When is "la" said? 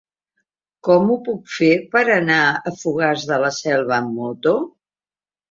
3.45-3.53